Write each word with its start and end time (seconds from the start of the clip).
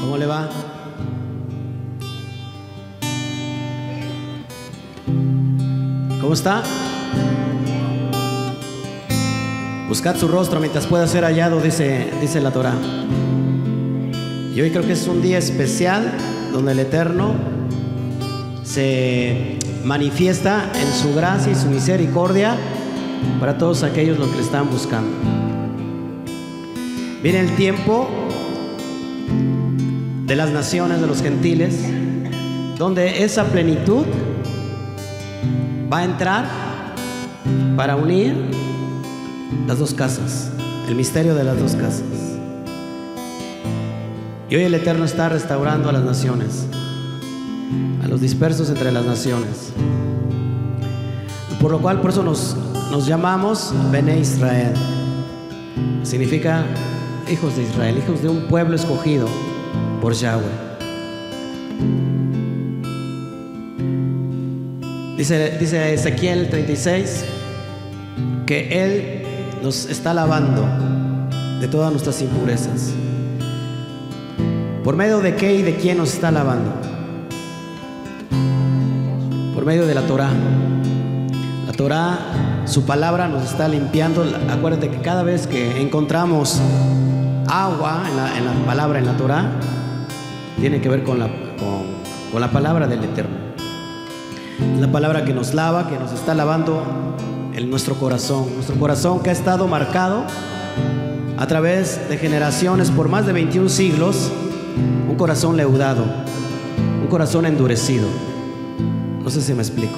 ¿Cómo 0.00 0.16
le 0.16 0.26
va? 0.26 0.48
¿Cómo 6.20 6.34
está? 6.34 6.62
Buscad 9.88 10.16
su 10.16 10.28
rostro 10.28 10.60
mientras 10.60 10.86
pueda 10.86 11.06
ser 11.06 11.24
hallado, 11.24 11.60
dice, 11.60 12.10
dice 12.20 12.40
la 12.40 12.50
Torah. 12.50 12.74
Y 14.54 14.60
hoy 14.60 14.70
creo 14.70 14.84
que 14.84 14.92
es 14.92 15.08
un 15.08 15.22
día 15.22 15.38
especial 15.38 16.12
donde 16.52 16.72
el 16.72 16.80
Eterno 16.80 17.32
se 18.64 19.58
manifiesta 19.84 20.70
en 20.74 20.92
su 20.92 21.14
gracia 21.14 21.52
y 21.52 21.54
su 21.54 21.68
misericordia 21.68 22.56
para 23.40 23.56
todos 23.56 23.82
aquellos 23.82 24.18
los 24.18 24.28
que 24.28 24.36
le 24.36 24.42
están 24.42 24.68
buscando. 24.68 25.10
Viene 27.22 27.40
el 27.40 27.56
tiempo 27.56 28.08
de 30.28 30.36
las 30.36 30.50
naciones, 30.50 31.00
de 31.00 31.06
los 31.06 31.22
gentiles, 31.22 31.74
donde 32.76 33.24
esa 33.24 33.44
plenitud 33.44 34.04
va 35.90 36.00
a 36.00 36.04
entrar 36.04 36.44
para 37.76 37.96
unir 37.96 38.34
las 39.66 39.78
dos 39.78 39.94
casas, 39.94 40.50
el 40.86 40.96
misterio 40.96 41.34
de 41.34 41.44
las 41.44 41.58
dos 41.58 41.74
casas. 41.74 42.02
Y 44.50 44.56
hoy 44.56 44.64
el 44.64 44.74
Eterno 44.74 45.06
está 45.06 45.30
restaurando 45.30 45.88
a 45.88 45.92
las 45.92 46.04
naciones, 46.04 46.66
a 48.04 48.06
los 48.06 48.20
dispersos 48.20 48.68
entre 48.68 48.92
las 48.92 49.06
naciones. 49.06 49.72
Por 51.58 51.70
lo 51.70 51.80
cual, 51.80 52.02
por 52.02 52.10
eso 52.10 52.22
nos, 52.22 52.54
llamamos 53.06 53.72
Bene 53.90 54.18
Israel. 54.20 54.74
Significa 56.02 56.66
hijos 57.32 57.56
de 57.56 57.62
Israel, 57.62 57.96
hijos 57.96 58.22
de 58.22 58.28
un 58.28 58.42
pueblo 58.42 58.76
escogido 58.76 59.26
por 60.00 60.14
Yahweh. 60.14 60.68
Dice, 65.16 65.58
dice 65.58 65.94
Ezequiel 65.94 66.48
36 66.48 67.24
que 68.46 68.68
Él 68.84 69.26
nos 69.62 69.86
está 69.86 70.14
lavando 70.14 70.64
de 71.60 71.66
todas 71.68 71.90
nuestras 71.90 72.22
impurezas. 72.22 72.92
¿Por 74.84 74.96
medio 74.96 75.18
de 75.18 75.34
qué 75.34 75.54
y 75.54 75.62
de 75.62 75.76
quién 75.76 75.98
nos 75.98 76.14
está 76.14 76.30
lavando? 76.30 76.72
Por 79.54 79.66
medio 79.66 79.86
de 79.86 79.94
la 79.94 80.02
Torah. 80.02 80.30
La 81.66 81.72
Torah, 81.72 82.62
su 82.64 82.86
palabra 82.86 83.28
nos 83.28 83.42
está 83.42 83.68
limpiando. 83.68 84.24
Acuérdate 84.50 84.88
que 84.88 85.00
cada 85.02 85.24
vez 85.24 85.46
que 85.46 85.82
encontramos 85.82 86.60
agua 87.48 88.04
en 88.08 88.16
la, 88.16 88.38
en 88.38 88.44
la 88.46 88.52
palabra, 88.64 89.00
en 89.00 89.06
la 89.06 89.16
Torah, 89.16 89.50
tiene 90.60 90.80
que 90.80 90.88
ver 90.88 91.04
con 91.04 91.18
la, 91.18 91.28
con, 91.58 92.40
la 92.40 92.50
palabra 92.50 92.86
del 92.86 93.04
Eterno. 93.04 93.36
La 94.80 94.90
palabra 94.90 95.24
que 95.24 95.32
nos 95.32 95.54
lava, 95.54 95.88
que 95.88 95.98
nos 95.98 96.12
está 96.12 96.34
lavando 96.34 96.82
en 97.54 97.70
nuestro 97.70 97.94
corazón. 97.94 98.46
Nuestro 98.54 98.76
corazón 98.76 99.20
que 99.22 99.30
ha 99.30 99.32
estado 99.32 99.68
marcado 99.68 100.24
a 101.36 101.46
través 101.46 102.08
de 102.08 102.18
generaciones 102.18 102.90
por 102.90 103.08
más 103.08 103.26
de 103.26 103.32
21 103.32 103.68
siglos. 103.68 104.30
Un 105.08 105.16
corazón 105.16 105.56
leudado, 105.56 106.04
un 107.02 107.08
corazón 107.08 107.46
endurecido. 107.46 108.06
No 109.22 109.30
sé 109.30 109.40
si 109.40 109.54
me 109.54 109.62
explico. 109.62 109.96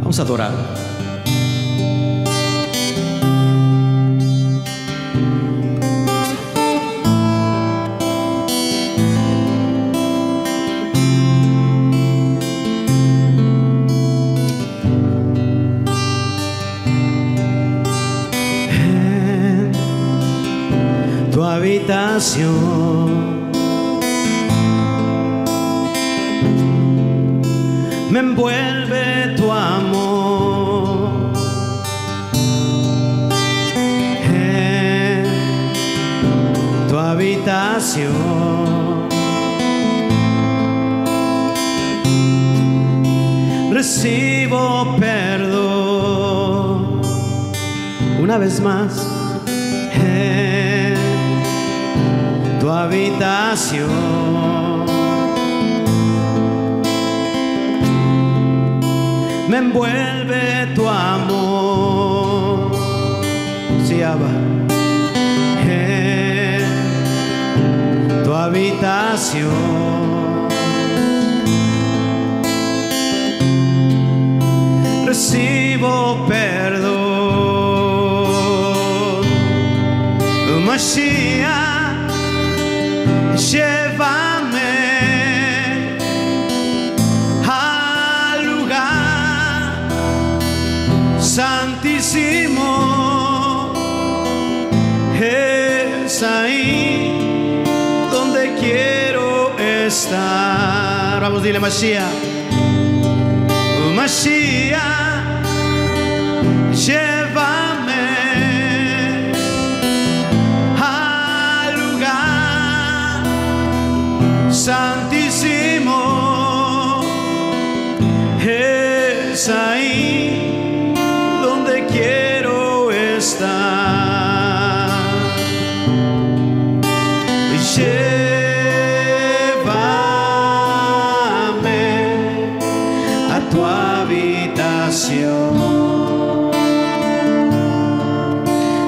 Vamos 0.00 0.18
a 0.18 0.22
adorar. 0.22 0.91
Tu 21.32 21.42
habitación. 21.42 23.10
Me 28.10 28.18
envuelve 28.18 29.34
tu 29.38 29.50
amor. 29.50 31.32
En 34.34 35.24
tu 36.88 36.98
habitación. 36.98 38.42
Recibo 43.72 44.96
perdón 45.00 46.12
una 48.20 48.36
vez 48.38 48.60
más 48.60 49.08
tu 52.62 52.70
habitación. 52.70 53.90
Me 59.48 59.56
envuelve 59.56 60.68
tu 60.76 60.88
amor. 60.88 62.70
Sí, 63.84 64.00
Abba. 64.00 64.30
En 65.66 66.62
tu 68.22 68.32
habitación. 68.32 69.50
Recibo 75.04 76.24
perdón. 76.28 76.61
Vamos, 101.32 101.44
dile 101.44 102.31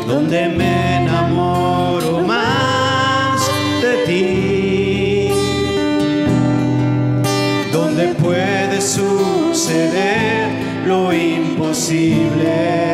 donde 0.07 0.49
me 0.49 1.03
enamoro 1.03 2.21
más 2.21 3.51
de 3.83 3.97
ti, 4.07 5.29
donde 7.73 8.15
puede 8.15 8.81
suceder 8.81 10.51
lo 10.87 11.13
imposible. 11.13 12.85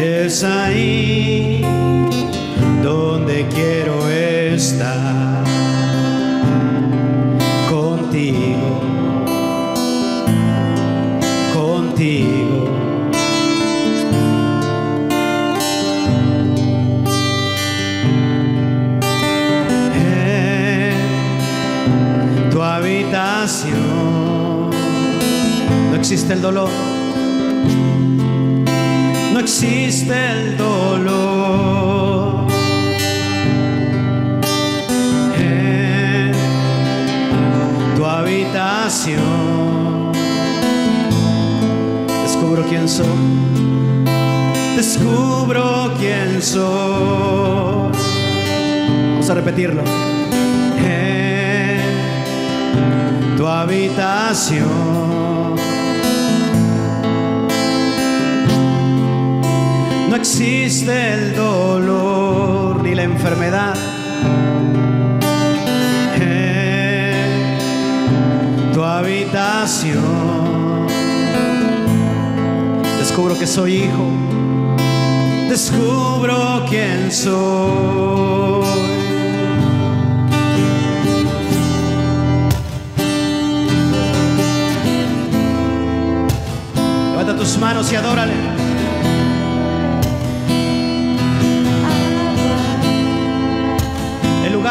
Es 0.00 0.42
ahí 0.42 1.60
donde 2.82 3.46
quiero 3.54 4.08
estar 4.08 5.13
existe 26.04 26.34
el 26.34 26.42
dolor 26.42 26.68
no 29.32 29.40
existe 29.40 30.14
el 30.32 30.56
dolor. 30.58 32.46
En 35.38 36.32
tu 37.96 38.04
habitación 38.04 39.22
descubro 42.22 42.64
quién 42.68 42.86
soy, 42.86 43.06
descubro 44.76 45.94
quién 45.98 46.42
soy. 46.42 47.90
Vamos 49.10 49.30
a 49.30 49.34
repetirlo. 49.34 49.82
En 50.86 51.80
tu 53.36 53.46
habitación 53.48 55.13
existe 60.24 61.12
el 61.12 61.36
dolor 61.36 62.82
ni 62.82 62.94
la 62.94 63.02
enfermedad. 63.02 63.76
En 66.18 67.42
tu 68.72 68.82
habitación 68.82 70.00
descubro 72.98 73.38
que 73.38 73.46
soy 73.46 73.82
hijo, 73.82 74.08
descubro 75.50 76.64
quién 76.70 77.12
soy. 77.12 78.64
Levanta 87.10 87.36
tus 87.36 87.58
manos 87.58 87.92
y 87.92 87.96
adórale. 87.96 88.73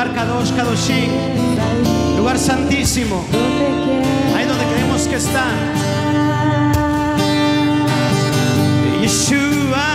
Lugar 0.03 0.15
Kadosh 0.15 0.51
Kadoshim, 0.51 1.11
lugar 2.17 2.37
santísimo, 2.37 3.23
ahí 4.35 4.45
donde 4.45 4.65
queremos 4.65 5.07
que 5.07 5.15
está. 5.15 5.45
Yeshua, 9.01 9.92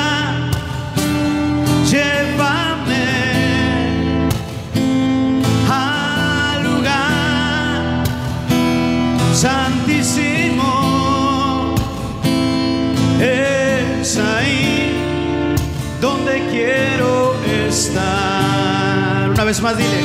vez 19.48 19.62
más 19.62 19.76
dile. 19.78 20.00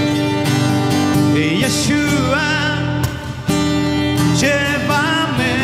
Yeshua, 1.60 2.78
llévame 4.40 5.56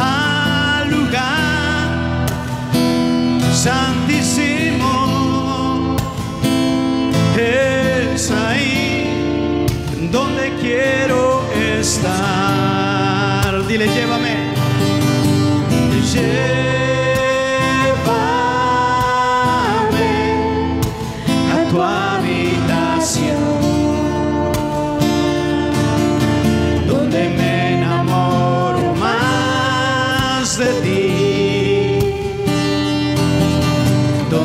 al 0.00 0.90
lugar 0.90 2.26
santísimo. 3.54 4.92
Es 7.38 8.32
ahí 8.32 9.66
donde 10.10 10.52
quiero 10.60 11.44
estar. 11.78 13.66
Dile, 13.68 13.86
llévame. 13.86 14.39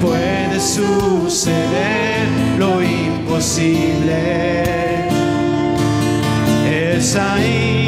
puede 0.00 0.60
suceder 0.60 2.26
lo 2.58 2.82
imposible. 2.82 4.18
Es 6.70 7.16
ahí 7.16 7.87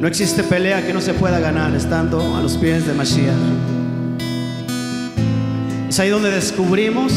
No 0.00 0.06
existe 0.06 0.44
pelea 0.44 0.86
que 0.86 0.94
no 0.94 1.00
se 1.00 1.12
pueda 1.12 1.40
ganar 1.40 1.74
estando 1.74 2.36
a 2.36 2.40
los 2.40 2.56
pies 2.56 2.86
de 2.86 2.94
Mashiach. 2.94 3.34
Es 5.88 5.98
ahí 5.98 6.08
donde 6.08 6.30
descubrimos 6.30 7.12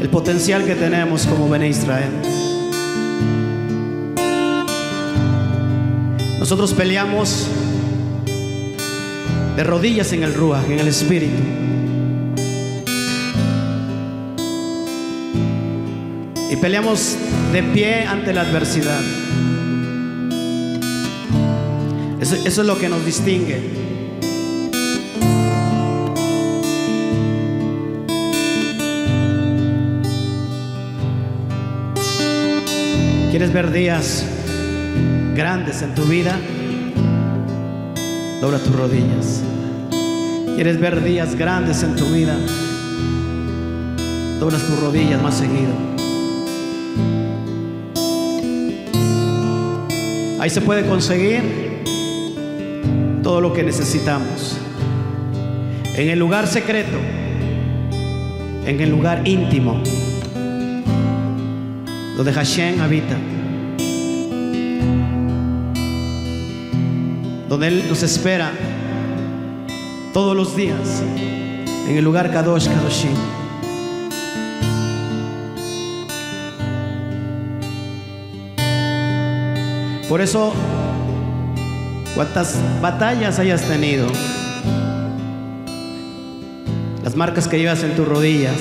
el 0.00 0.08
potencial 0.08 0.64
que 0.64 0.76
tenemos 0.76 1.26
como 1.26 1.48
Bene 1.48 1.68
Israel. 1.68 2.10
Nosotros 6.38 6.74
peleamos 6.74 7.48
de 9.56 9.64
rodillas 9.64 10.12
en 10.12 10.22
el 10.22 10.32
Ruach, 10.32 10.64
en 10.70 10.78
el 10.78 10.86
Espíritu. 10.86 11.42
Y 16.52 16.56
peleamos 16.56 17.16
de 17.52 17.64
pie 17.64 18.04
ante 18.04 18.32
la 18.32 18.42
adversidad. 18.42 19.00
Eso, 22.20 22.34
es 22.34 22.58
lo 22.58 22.78
que 22.78 22.88
nos 22.88 23.04
distingue. 23.04 23.60
¿Quieres 33.30 33.52
ver 33.52 33.70
días 33.70 34.24
grandes 35.34 35.82
en 35.82 35.94
tu 35.94 36.04
vida? 36.04 36.38
Dobla 38.40 38.58
tus 38.60 38.74
rodillas. 38.74 39.42
¿Quieres 40.54 40.80
ver 40.80 41.04
días 41.04 41.34
grandes 41.34 41.82
en 41.82 41.96
tu 41.96 42.06
vida? 42.06 42.34
Doblas 44.40 44.62
tus 44.62 44.80
rodillas 44.80 45.22
más 45.22 45.34
seguido. 45.34 45.96
Ahí 50.40 50.48
se 50.48 50.62
puede 50.62 50.86
conseguir 50.86 51.65
todo 53.26 53.40
lo 53.40 53.52
que 53.52 53.64
necesitamos. 53.64 54.56
En 55.96 56.10
el 56.10 56.16
lugar 56.16 56.46
secreto, 56.46 56.96
en 58.64 58.80
el 58.80 58.88
lugar 58.88 59.26
íntimo 59.26 59.82
donde 62.16 62.32
Hashem 62.32 62.80
habita, 62.80 63.16
donde 67.48 67.66
Él 67.66 67.84
nos 67.88 68.04
espera 68.04 68.52
todos 70.12 70.36
los 70.36 70.54
días, 70.54 71.02
en 71.88 71.96
el 71.96 72.04
lugar 72.04 72.32
Kadosh 72.32 72.68
Kadoshim. 72.68 73.10
Por 80.08 80.20
eso, 80.20 80.52
cuantas 82.16 82.56
batallas 82.80 83.38
hayas 83.38 83.60
tenido, 83.60 84.06
las 87.04 87.14
marcas 87.14 87.46
que 87.46 87.58
llevas 87.58 87.82
en 87.82 87.94
tus 87.94 88.08
rodillas, 88.08 88.56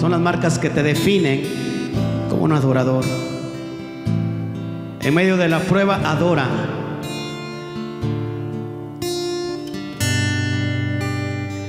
son 0.00 0.10
las 0.10 0.20
marcas 0.20 0.58
que 0.58 0.68
te 0.68 0.82
definen 0.82 1.42
como 2.28 2.42
un 2.42 2.52
adorador. 2.52 3.04
En 5.00 5.14
medio 5.14 5.36
de 5.36 5.48
la 5.48 5.60
prueba, 5.60 6.00
adora. 6.04 6.48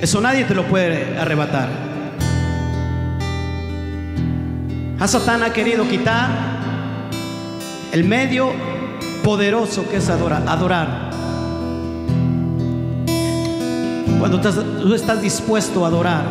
Eso 0.01 0.19
nadie 0.19 0.45
te 0.45 0.55
lo 0.55 0.65
puede 0.65 1.15
arrebatar. 1.15 1.69
A 4.99 5.07
Satán 5.07 5.43
ha 5.43 5.53
querido 5.53 5.87
quitar 5.87 6.27
el 7.91 8.03
medio 8.03 8.68
poderoso 9.23 9.87
que 9.89 9.97
es 9.97 10.09
adorar. 10.09 10.43
adorar. 10.47 11.09
Cuando 14.19 14.41
tú 14.41 14.93
estás 14.93 15.21
dispuesto 15.21 15.85
a 15.85 15.87
adorar, 15.87 16.25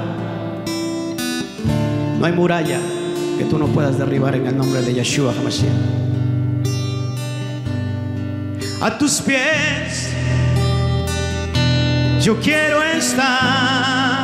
no 2.19 2.27
hay 2.27 2.33
muralla 2.33 2.79
que 3.39 3.45
tú 3.45 3.59
no 3.59 3.67
puedas 3.69 3.97
derribar 3.97 4.35
en 4.35 4.47
el 4.47 4.57
nombre 4.57 4.83
de 4.83 4.93
Yeshua 4.93 5.33
HaMashiach. 5.33 5.73
A 8.81 8.99
tus 8.99 9.21
pies 9.21 10.11
yo 12.21 12.39
quiero 12.41 12.83
estar 12.83 14.18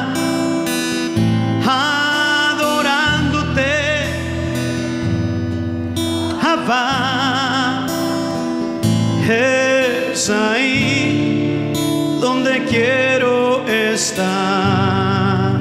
es 9.28 10.28
ahí 10.28 11.72
donde 12.20 12.64
quiero 12.64 13.66
estar. 13.66 15.58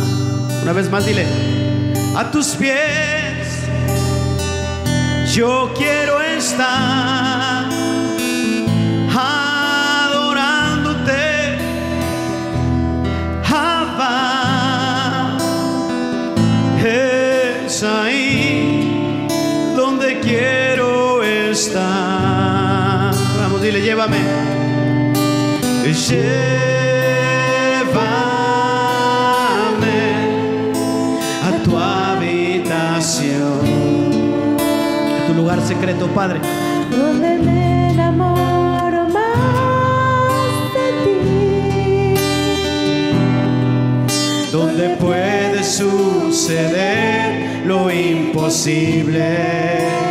Una 0.61 0.73
vez 0.73 0.89
más, 0.89 1.05
dile 1.05 1.25
a 2.15 2.29
tus 2.31 2.55
pies. 2.55 3.67
Yo 5.33 5.73
quiero 5.77 6.21
estar 6.21 7.65
adorándote, 9.15 10.41
Abba. 13.49 15.37
Es 16.85 17.81
ahí 17.83 19.27
donde 19.75 20.19
quiero 20.19 21.23
estar. 21.23 22.02
Dile, 23.63 23.81
llévame. 23.81 24.17
lugar 35.43 35.61
secreto, 35.61 36.07
Padre. 36.07 36.39
Donde 36.91 37.37
me 37.39 37.91
enamoro 37.91 39.07
más 39.09 40.73
de 40.73 40.91
ti. 41.03 42.15
Donde 44.51 44.89
puede 44.97 45.63
suceder 45.63 47.61
lo 47.65 47.89
imposible. 47.91 50.02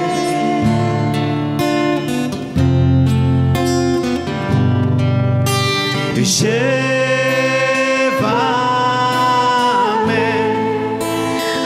Y 6.22 6.24
llévame 6.24 6.54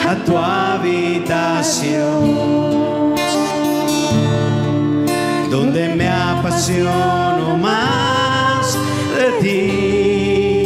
a 0.08 0.14
tu 0.24 0.34
habitación 0.34 2.14
donde 5.50 5.94
me 5.94 6.08
apasiono 6.08 7.58
más 7.58 8.78
de 9.18 9.30
ti, 9.42 10.62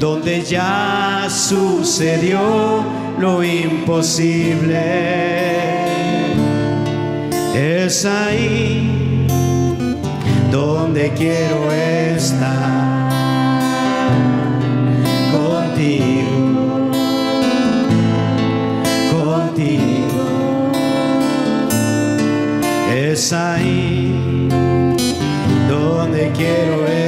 donde 0.00 0.42
ya 0.42 1.28
sucedió 1.30 2.82
lo 3.20 3.44
imposible. 3.44 4.82
Es 7.54 8.04
ahí 8.04 8.83
donde 10.84 11.10
quiero 11.16 11.72
estar 11.72 13.08
contigo. 15.32 16.74
es 22.94 23.32
ahí 23.32 24.48
donde 25.68 26.30
quiero 26.36 26.84
estar 26.86 27.03